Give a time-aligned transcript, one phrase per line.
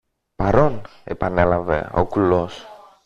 [0.35, 0.81] Παρών!
[1.03, 2.65] επανέλαβε ο κουλός.